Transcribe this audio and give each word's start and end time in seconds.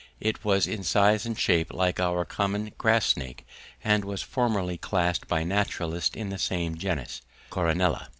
It 0.19 0.43
was 0.43 0.65
in 0.65 0.81
size 0.81 1.27
and 1.27 1.37
shape 1.37 1.71
like 1.71 1.99
our 1.99 2.25
common 2.25 2.71
grass 2.79 3.05
snake, 3.05 3.45
and 3.83 4.03
was 4.03 4.23
formerly 4.23 4.79
classed 4.79 5.27
by 5.27 5.43
naturalists 5.43 6.15
in 6.15 6.29
the 6.29 6.39
same 6.39 6.75
genus, 6.75 7.21
Coronella. 7.51 8.07